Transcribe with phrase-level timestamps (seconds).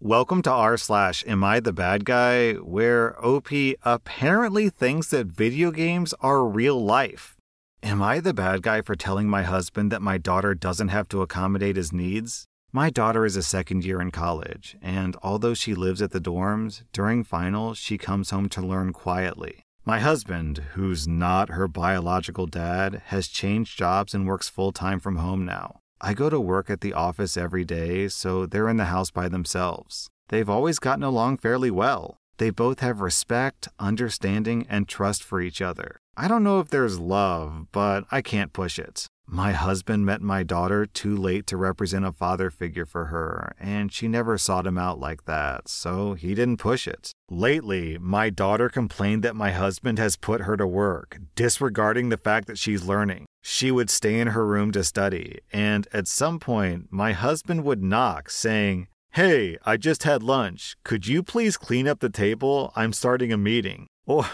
[0.00, 3.48] Welcome to r slash Am I the Bad Guy, where OP
[3.82, 7.34] apparently thinks that video games are real life.
[7.82, 11.20] Am I the bad guy for telling my husband that my daughter doesn't have to
[11.20, 12.44] accommodate his needs?
[12.70, 16.84] My daughter is a second year in college, and although she lives at the dorms,
[16.92, 19.64] during finals she comes home to learn quietly.
[19.84, 25.16] My husband, who's not her biological dad, has changed jobs and works full time from
[25.16, 25.80] home now.
[26.00, 29.28] I go to work at the office every day, so they're in the house by
[29.28, 30.08] themselves.
[30.28, 32.18] They've always gotten along fairly well.
[32.36, 35.98] They both have respect, understanding, and trust for each other.
[36.16, 39.08] I don't know if there's love, but I can't push it.
[39.30, 43.92] My husband met my daughter too late to represent a father figure for her, and
[43.92, 47.12] she never sought him out like that, so he didn't push it.
[47.28, 52.46] Lately, my daughter complained that my husband has put her to work, disregarding the fact
[52.46, 53.26] that she's learning.
[53.42, 57.82] She would stay in her room to study, and at some point, my husband would
[57.82, 60.76] knock, saying, Hey, I just had lunch.
[60.84, 62.72] Could you please clean up the table?
[62.74, 63.88] I'm starting a meeting.
[64.08, 64.26] Or,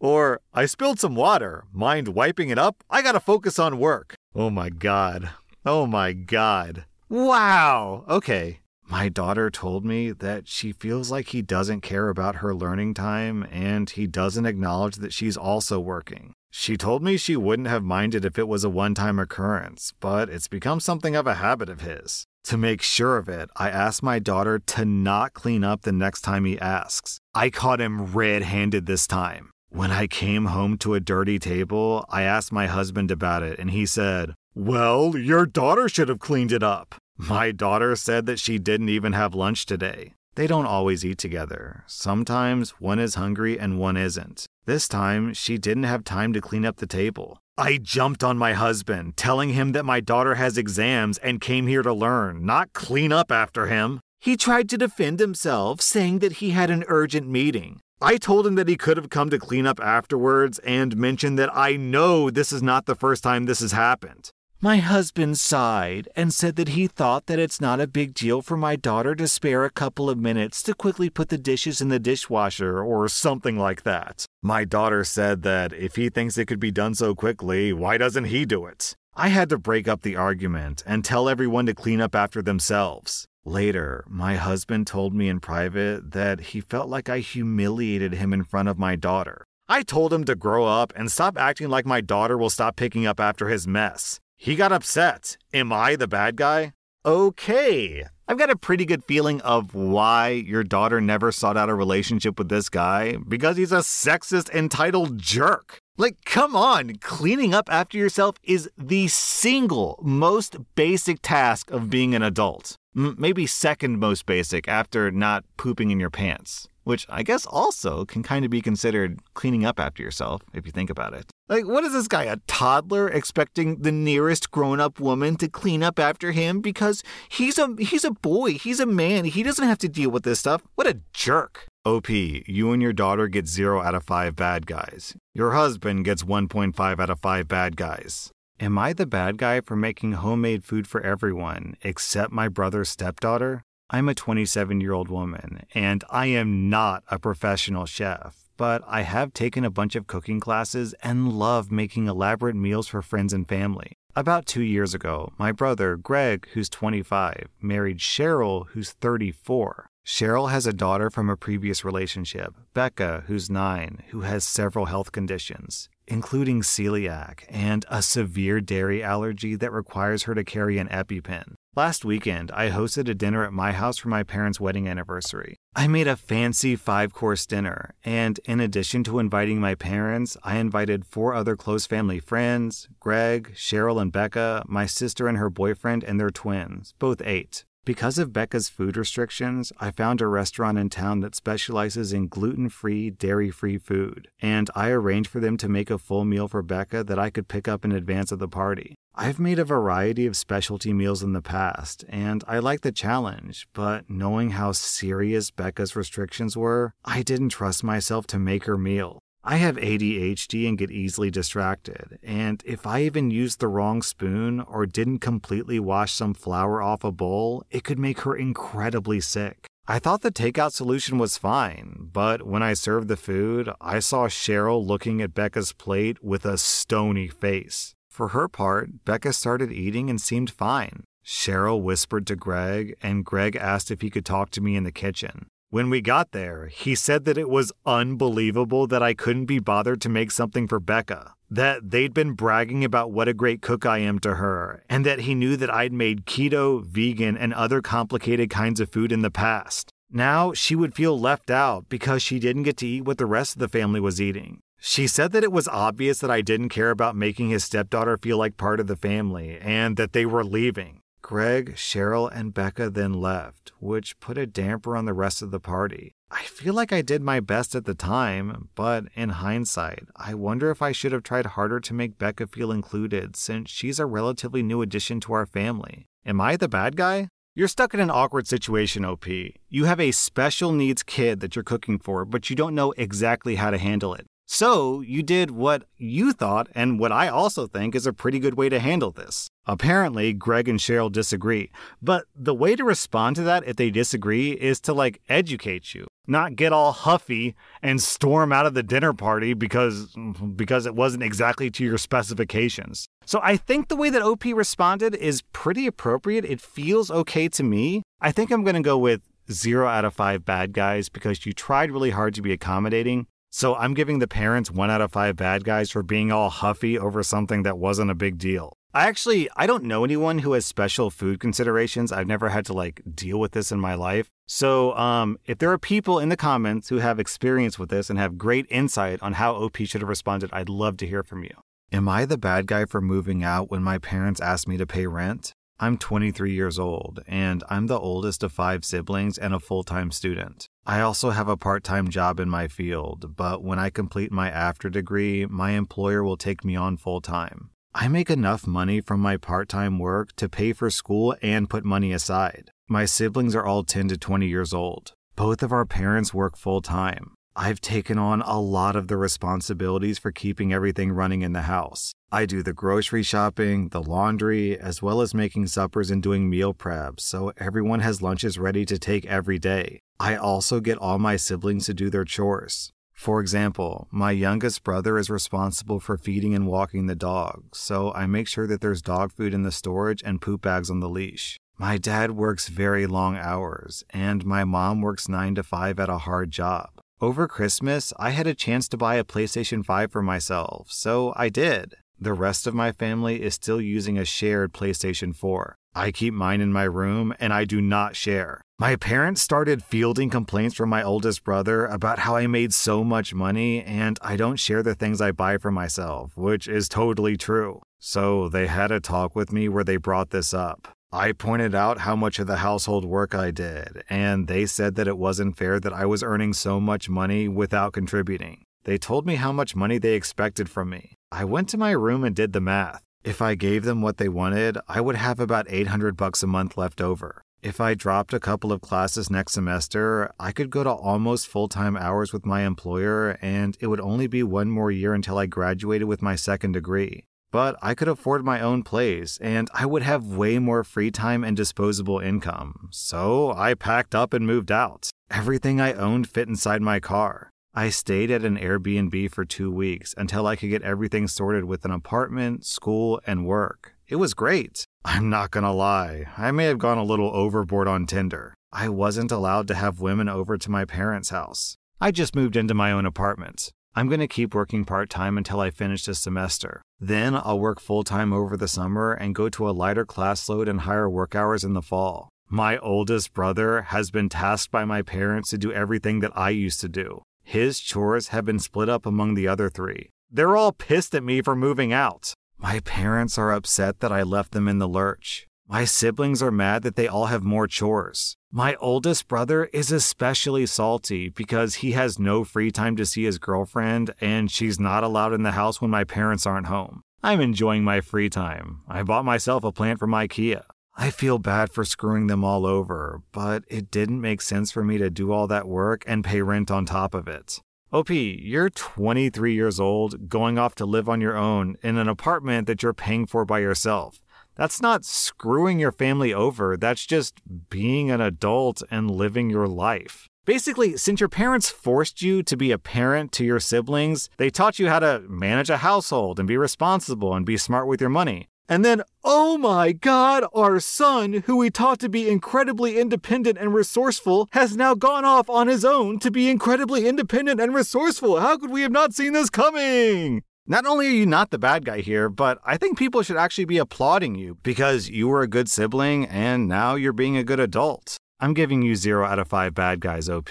[0.00, 1.64] or I spilled some water.
[1.72, 2.82] Mind wiping it up?
[2.88, 4.14] I gotta focus on work.
[4.34, 5.30] Oh my god.
[5.64, 6.86] Oh my god.
[7.08, 8.04] Wow.
[8.08, 8.60] Okay.
[8.88, 13.46] My daughter told me that she feels like he doesn't care about her learning time
[13.50, 16.32] and he doesn't acknowledge that she's also working.
[16.50, 20.30] She told me she wouldn't have minded if it was a one time occurrence, but
[20.30, 22.26] it's become something of a habit of his.
[22.46, 26.20] To make sure of it, I asked my daughter to not clean up the next
[26.20, 27.18] time he asks.
[27.34, 29.50] I caught him red handed this time.
[29.70, 33.72] When I came home to a dirty table, I asked my husband about it, and
[33.72, 36.94] he said, Well, your daughter should have cleaned it up.
[37.16, 40.14] My daughter said that she didn't even have lunch today.
[40.36, 41.82] They don't always eat together.
[41.88, 44.46] Sometimes one is hungry and one isn't.
[44.66, 47.40] This time, she didn't have time to clean up the table.
[47.58, 51.82] I jumped on my husband, telling him that my daughter has exams and came here
[51.82, 54.00] to learn, not clean up after him.
[54.20, 57.80] He tried to defend himself, saying that he had an urgent meeting.
[57.98, 61.48] I told him that he could have come to clean up afterwards and mentioned that
[61.56, 64.32] I know this is not the first time this has happened.
[64.60, 68.56] My husband sighed and said that he thought that it's not a big deal for
[68.56, 71.98] my daughter to spare a couple of minutes to quickly put the dishes in the
[71.98, 74.24] dishwasher or something like that.
[74.42, 78.24] My daughter said that if he thinks it could be done so quickly, why doesn't
[78.24, 78.94] he do it?
[79.14, 83.26] I had to break up the argument and tell everyone to clean up after themselves.
[83.44, 88.42] Later, my husband told me in private that he felt like I humiliated him in
[88.42, 89.44] front of my daughter.
[89.68, 93.06] I told him to grow up and stop acting like my daughter will stop picking
[93.06, 94.18] up after his mess.
[94.36, 95.36] He got upset.
[95.52, 96.72] Am I the bad guy?
[97.04, 98.04] Okay.
[98.28, 102.38] I've got a pretty good feeling of why your daughter never sought out a relationship
[102.38, 105.78] with this guy because he's a sexist, entitled jerk.
[105.96, 112.14] Like, come on, cleaning up after yourself is the single most basic task of being
[112.14, 112.76] an adult.
[112.94, 118.22] Maybe second most basic after not pooping in your pants which I guess also can
[118.22, 121.26] kind of be considered cleaning up after yourself if you think about it.
[121.48, 126.00] Like, what is this guy, a toddler, expecting the nearest grown-up woman to clean up
[126.00, 129.88] after him because he's a he's a boy, he's a man, he doesn't have to
[129.88, 130.62] deal with this stuff.
[130.74, 131.66] What a jerk.
[131.84, 135.14] OP, you and your daughter get 0 out of 5 bad guys.
[135.34, 138.32] Your husband gets 1.5 out of 5 bad guys.
[138.58, 143.62] Am I the bad guy for making homemade food for everyone except my brother's stepdaughter?
[143.88, 149.02] I'm a 27 year old woman, and I am not a professional chef, but I
[149.02, 153.48] have taken a bunch of cooking classes and love making elaborate meals for friends and
[153.48, 153.98] family.
[154.14, 159.90] About two years ago, my brother, Greg, who's 25, married Cheryl, who's 34.
[160.06, 165.10] Cheryl has a daughter from a previous relationship, Becca, who's nine, who has several health
[165.12, 171.55] conditions, including celiac and a severe dairy allergy that requires her to carry an EpiPen.
[171.76, 175.56] Last weekend, I hosted a dinner at my house for my parents' wedding anniversary.
[175.74, 180.56] I made a fancy five course dinner, and in addition to inviting my parents, I
[180.56, 186.02] invited four other close family friends Greg, Cheryl, and Becca, my sister and her boyfriend,
[186.02, 187.66] and their twins, both eight.
[187.86, 192.68] Because of Becca's food restrictions, I found a restaurant in town that specializes in gluten
[192.68, 196.64] free, dairy free food, and I arranged for them to make a full meal for
[196.64, 198.96] Becca that I could pick up in advance of the party.
[199.14, 203.68] I've made a variety of specialty meals in the past, and I like the challenge,
[203.72, 209.20] but knowing how serious Becca's restrictions were, I didn't trust myself to make her meal.
[209.48, 214.58] I have ADHD and get easily distracted, and if I even used the wrong spoon
[214.60, 219.68] or didn't completely wash some flour off a bowl, it could make her incredibly sick.
[219.86, 224.26] I thought the takeout solution was fine, but when I served the food, I saw
[224.26, 227.94] Cheryl looking at Becca's plate with a stony face.
[228.10, 231.04] For her part, Becca started eating and seemed fine.
[231.24, 234.90] Cheryl whispered to Greg, and Greg asked if he could talk to me in the
[234.90, 235.46] kitchen.
[235.70, 240.00] When we got there, he said that it was unbelievable that I couldn't be bothered
[240.02, 243.98] to make something for Becca, that they'd been bragging about what a great cook I
[243.98, 248.48] am to her, and that he knew that I'd made keto, vegan, and other complicated
[248.48, 249.90] kinds of food in the past.
[250.08, 253.56] Now she would feel left out because she didn't get to eat what the rest
[253.56, 254.60] of the family was eating.
[254.78, 258.38] She said that it was obvious that I didn't care about making his stepdaughter feel
[258.38, 261.00] like part of the family and that they were leaving.
[261.26, 265.58] Greg, Cheryl, and Becca then left, which put a damper on the rest of the
[265.58, 266.12] party.
[266.30, 270.70] I feel like I did my best at the time, but in hindsight, I wonder
[270.70, 274.62] if I should have tried harder to make Becca feel included since she's a relatively
[274.62, 276.06] new addition to our family.
[276.24, 277.26] Am I the bad guy?
[277.56, 279.26] You're stuck in an awkward situation, OP.
[279.68, 283.56] You have a special needs kid that you're cooking for, but you don't know exactly
[283.56, 284.28] how to handle it.
[284.48, 288.54] So you did what you thought and what I also think is a pretty good
[288.54, 289.48] way to handle this.
[289.66, 291.70] Apparently, Greg and Cheryl disagree,
[292.00, 296.06] but the way to respond to that if they disagree is to like educate you,
[296.28, 300.14] not get all huffy and storm out of the dinner party because
[300.54, 303.06] because it wasn't exactly to your specifications.
[303.24, 306.44] So I think the way that OP responded is pretty appropriate.
[306.44, 308.04] It feels okay to me.
[308.20, 311.52] I think I'm going to go with 0 out of 5 bad guys because you
[311.52, 313.26] tried really hard to be accommodating
[313.56, 316.98] so I'm giving the parents one out of five bad guys for being all huffy
[316.98, 318.76] over something that wasn't a big deal.
[318.92, 322.12] I actually I don't know anyone who has special food considerations.
[322.12, 324.28] I've never had to like deal with this in my life.
[324.46, 328.18] So um, if there are people in the comments who have experience with this and
[328.18, 331.54] have great insight on how OP should have responded, I'd love to hear from you.
[331.90, 335.06] Am I the bad guy for moving out when my parents asked me to pay
[335.06, 335.54] rent?
[335.78, 340.10] I'm 23 years old, and I'm the oldest of five siblings and a full time
[340.10, 340.70] student.
[340.86, 344.48] I also have a part time job in my field, but when I complete my
[344.48, 347.70] after degree, my employer will take me on full time.
[347.94, 351.84] I make enough money from my part time work to pay for school and put
[351.84, 352.70] money aside.
[352.88, 355.12] My siblings are all 10 to 20 years old.
[355.34, 357.35] Both of our parents work full time.
[357.58, 362.12] I've taken on a lot of the responsibilities for keeping everything running in the house.
[362.30, 366.74] I do the grocery shopping, the laundry, as well as making suppers and doing meal
[366.74, 370.00] prep, so everyone has lunches ready to take every day.
[370.20, 372.92] I also get all my siblings to do their chores.
[373.14, 378.26] For example, my youngest brother is responsible for feeding and walking the dog, so I
[378.26, 381.56] make sure that there's dog food in the storage and poop bags on the leash.
[381.78, 386.18] My dad works very long hours, and my mom works 9 to 5 at a
[386.18, 386.95] hard job.
[387.18, 391.48] Over Christmas, I had a chance to buy a PlayStation 5 for myself, so I
[391.48, 391.94] did.
[392.20, 395.76] The rest of my family is still using a shared PlayStation 4.
[395.94, 398.60] I keep mine in my room and I do not share.
[398.78, 403.32] My parents started fielding complaints from my oldest brother about how I made so much
[403.32, 407.80] money and I don't share the things I buy for myself, which is totally true.
[407.98, 410.88] So they had a talk with me where they brought this up.
[411.16, 415.08] I pointed out how much of the household work I did, and they said that
[415.08, 418.64] it wasn't fair that I was earning so much money without contributing.
[418.84, 421.14] They told me how much money they expected from me.
[421.32, 423.02] I went to my room and did the math.
[423.24, 426.76] If I gave them what they wanted, I would have about 800 bucks a month
[426.76, 427.40] left over.
[427.62, 431.68] If I dropped a couple of classes next semester, I could go to almost full
[431.68, 435.46] time hours with my employer, and it would only be one more year until I
[435.46, 437.24] graduated with my second degree
[437.56, 441.42] but I could afford my own place and I would have way more free time
[441.42, 442.90] and disposable income.
[442.92, 445.08] So I packed up and moved out.
[445.30, 447.50] Everything I owned fit inside my car.
[447.74, 451.86] I stayed at an Airbnb for two weeks until I could get everything sorted with
[451.86, 453.94] an apartment, school, and work.
[454.06, 454.84] It was great.
[455.02, 458.52] I'm not gonna lie, I may have gone a little overboard on Tinder.
[458.70, 461.78] I wasn't allowed to have women over to my parents' house.
[462.02, 463.72] I just moved into my own apartment.
[463.98, 466.82] I'm going to keep working part time until I finish this semester.
[467.00, 470.68] Then I'll work full time over the summer and go to a lighter class load
[470.68, 472.28] and higher work hours in the fall.
[472.50, 476.82] My oldest brother has been tasked by my parents to do everything that I used
[476.82, 477.22] to do.
[477.42, 480.10] His chores have been split up among the other three.
[480.30, 482.34] They're all pissed at me for moving out.
[482.58, 485.46] My parents are upset that I left them in the lurch.
[485.66, 488.36] My siblings are mad that they all have more chores.
[488.56, 493.36] My oldest brother is especially salty because he has no free time to see his
[493.36, 497.02] girlfriend and she's not allowed in the house when my parents aren't home.
[497.22, 498.80] I'm enjoying my free time.
[498.88, 500.62] I bought myself a plant from IKEA.
[500.96, 504.96] I feel bad for screwing them all over, but it didn't make sense for me
[504.96, 507.60] to do all that work and pay rent on top of it.
[507.92, 512.66] OP, you're 23 years old, going off to live on your own in an apartment
[512.68, 514.22] that you're paying for by yourself.
[514.56, 520.28] That's not screwing your family over, that's just being an adult and living your life.
[520.46, 524.78] Basically, since your parents forced you to be a parent to your siblings, they taught
[524.78, 528.48] you how to manage a household and be responsible and be smart with your money.
[528.68, 533.74] And then, oh my god, our son, who we taught to be incredibly independent and
[533.74, 538.40] resourceful, has now gone off on his own to be incredibly independent and resourceful.
[538.40, 540.42] How could we have not seen this coming?
[540.68, 543.66] Not only are you not the bad guy here, but I think people should actually
[543.66, 547.60] be applauding you because you were a good sibling and now you're being a good
[547.60, 548.16] adult.
[548.40, 550.50] I'm giving you 0 out of 5 bad guys, OP.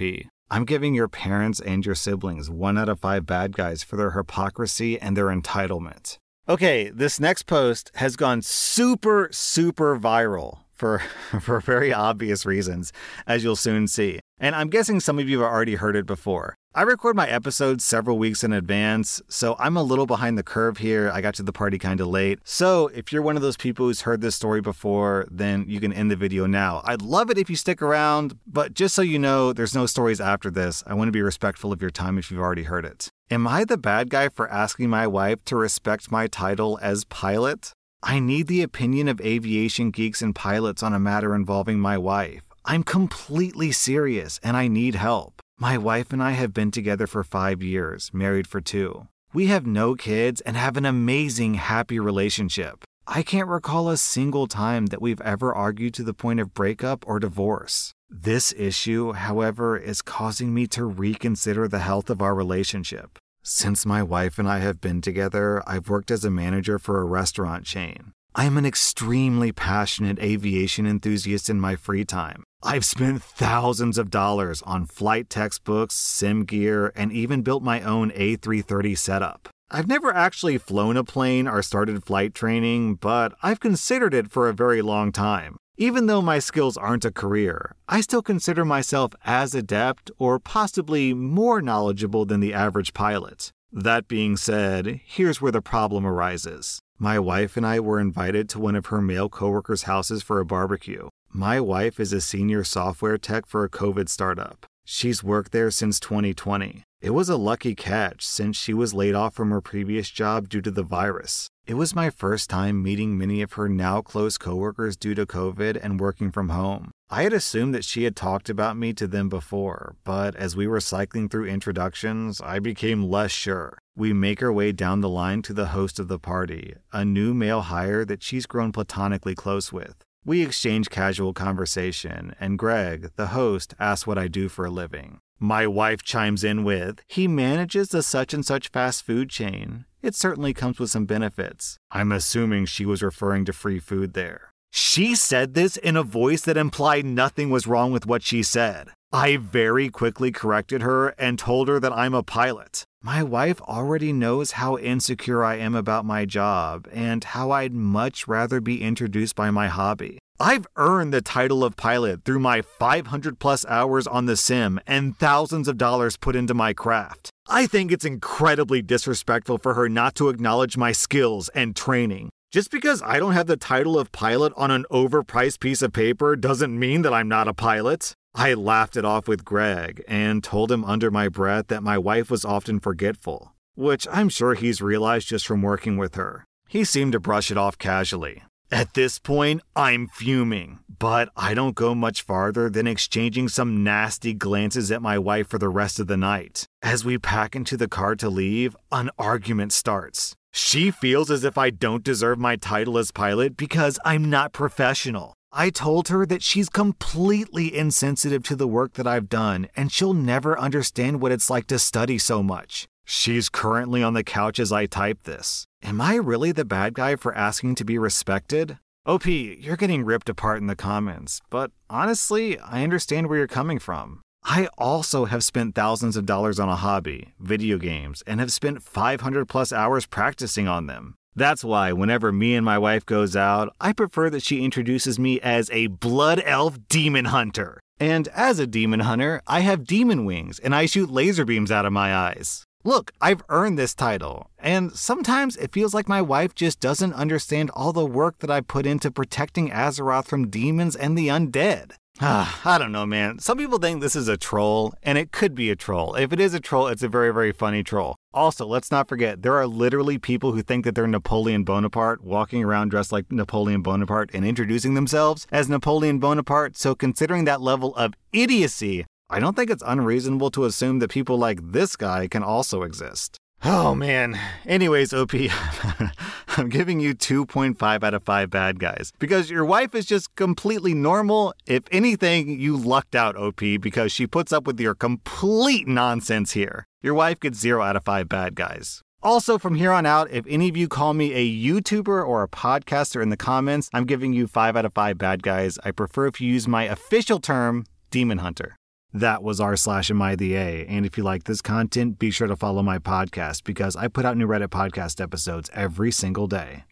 [0.50, 4.12] I'm giving your parents and your siblings 1 out of 5 bad guys for their
[4.12, 6.18] hypocrisy and their entitlement.
[6.48, 11.00] Okay, this next post has gone super, super viral for,
[11.42, 12.94] for very obvious reasons,
[13.28, 14.22] as you'll soon see.
[14.40, 16.56] And I'm guessing some of you have already heard it before.
[16.78, 20.80] I record my episodes several weeks in advance, so I'm a little behind the curve
[20.80, 21.10] here.
[21.10, 22.40] I got to the party kind of late.
[22.44, 25.94] So if you're one of those people who's heard this story before, then you can
[25.94, 26.82] end the video now.
[26.84, 30.20] I'd love it if you stick around, but just so you know, there's no stories
[30.20, 30.84] after this.
[30.86, 33.08] I want to be respectful of your time if you've already heard it.
[33.32, 37.72] Am I the bad guy for asking my wife to respect my title as pilot?
[38.04, 42.42] I need the opinion of aviation geeks and pilots on a matter involving my wife.
[42.66, 45.42] I'm completely serious and I need help.
[45.58, 49.08] My wife and I have been together for five years, married for two.
[49.32, 52.84] We have no kids and have an amazing, happy relationship.
[53.08, 57.08] I can't recall a single time that we've ever argued to the point of breakup
[57.08, 57.94] or divorce.
[58.10, 63.18] This issue, however, is causing me to reconsider the health of our relationship.
[63.42, 67.06] Since my wife and I have been together, I've worked as a manager for a
[67.06, 68.12] restaurant chain.
[68.38, 72.44] I am an extremely passionate aviation enthusiast in my free time.
[72.68, 78.10] I've spent thousands of dollars on flight textbooks, sim gear, and even built my own
[78.10, 79.50] A330 setup.
[79.70, 84.50] I've never actually flown a plane or started flight training, but I've considered it for
[84.50, 85.58] a very long time.
[85.78, 91.14] Even though my skills aren't a career, I still consider myself as adept or possibly
[91.14, 93.52] more knowledgeable than the average pilot.
[93.72, 96.80] That being said, here's where the problem arises.
[96.98, 100.46] My wife and I were invited to one of her male coworkers' houses for a
[100.46, 101.10] barbecue.
[101.38, 104.66] My wife is a senior software tech for a COVID startup.
[104.86, 106.84] She's worked there since 2020.
[107.02, 110.62] It was a lucky catch since she was laid off from her previous job due
[110.62, 111.50] to the virus.
[111.68, 115.78] It was my first time meeting many of her now close coworkers due to COVID
[115.84, 116.92] and working from home.
[117.10, 120.68] I had assumed that she had talked about me to them before, but as we
[120.68, 123.78] were cycling through introductions, I became less sure.
[123.98, 127.34] We make our way down the line to the host of the party, a new
[127.34, 130.02] male hire that she's grown platonically close with.
[130.28, 135.20] We exchange casual conversation, and Greg, the host, asks what I do for a living.
[135.40, 139.86] My wife chimes in with, He manages the such and such fast food chain.
[140.02, 141.78] It certainly comes with some benefits.
[141.92, 144.50] I'm assuming she was referring to free food there.
[144.72, 148.90] She said this in a voice that implied nothing was wrong with what she said.
[149.14, 152.84] I very quickly corrected her and told her that I'm a pilot.
[153.06, 158.28] My wife already knows how insecure I am about my job and how I'd much
[158.28, 160.18] rather be introduced by my hobby.
[160.40, 165.16] I've earned the title of pilot through my 500 plus hours on the sim and
[165.16, 167.30] thousands of dollars put into my craft.
[167.48, 172.32] I think it's incredibly disrespectful for her not to acknowledge my skills and training.
[172.50, 176.36] Just because I don't have the title of pilot on an overpriced piece of paper
[176.36, 178.16] doesn't mean that I'm not a pilot.
[178.38, 182.30] I laughed it off with Greg and told him under my breath that my wife
[182.30, 186.44] was often forgetful, which I'm sure he's realized just from working with her.
[186.68, 188.44] He seemed to brush it off casually.
[188.70, 194.34] At this point, I'm fuming, but I don't go much farther than exchanging some nasty
[194.34, 196.68] glances at my wife for the rest of the night.
[196.82, 200.36] As we pack into the car to leave, an argument starts.
[200.52, 205.35] She feels as if I don't deserve my title as pilot because I'm not professional.
[205.58, 210.14] I told her that she's completely insensitive to the work that I've done and she'll
[210.14, 212.88] never understand what it's like to study so much.
[213.06, 215.66] She's currently on the couch as I type this.
[215.82, 218.80] Am I really the bad guy for asking to be respected?
[219.06, 223.80] OP, you're getting ripped apart in the comments, but honestly, I understand where you're coming
[223.80, 224.24] from.
[224.44, 228.84] I also have spent thousands of dollars on a hobby, video games, and have spent
[228.84, 231.16] 500 plus hours practicing on them.
[231.36, 235.42] That's why whenever me and my wife goes out, I prefer that she introduces me
[235.42, 237.82] as a blood elf demon hunter.
[238.00, 241.86] And as a demon hunter, I have demon wings and I shoot laser beams out
[241.86, 242.64] of my eyes.
[242.86, 247.72] Look, I've earned this title, and sometimes it feels like my wife just doesn't understand
[247.72, 251.94] all the work that I put into protecting Azeroth from demons and the undead.
[252.22, 253.40] Ah, I don't know, man.
[253.40, 256.14] Some people think this is a troll, and it could be a troll.
[256.14, 258.18] If it is a troll, it's a very, very funny troll.
[258.36, 262.66] Also, let's not forget, there are literally people who think that they're Napoleon Bonaparte walking
[262.66, 266.76] around dressed like Napoleon Bonaparte and introducing themselves as Napoleon Bonaparte.
[266.76, 271.38] So, considering that level of idiocy, I don't think it's unreasonable to assume that people
[271.38, 273.40] like this guy can also exist.
[273.64, 274.40] Oh man.
[274.66, 275.34] Anyways, OP,
[276.58, 280.94] I'm giving you 2.5 out of 5 bad guys because your wife is just completely
[280.94, 281.54] normal.
[281.66, 286.86] If anything, you lucked out, OP, because she puts up with your complete nonsense here.
[287.02, 289.02] Your wife gets 0 out of 5 bad guys.
[289.24, 292.48] Also, from here on out, if any of you call me a YouTuber or a
[292.48, 295.80] podcaster in the comments, I'm giving you 5 out of 5 bad guys.
[295.84, 298.76] I prefer if you use my official term, Demon Hunter.
[299.16, 300.86] That was r slash am I the A.
[300.88, 304.26] And if you like this content, be sure to follow my podcast because I put
[304.26, 306.86] out new Reddit podcast episodes every single day.